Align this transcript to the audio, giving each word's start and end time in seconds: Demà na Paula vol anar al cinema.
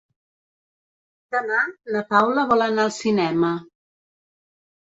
Demà 1.35 1.59
na 1.97 2.03
Paula 2.13 2.47
vol 2.53 2.65
anar 2.69 2.87
al 2.89 2.97
cinema. 2.97 3.55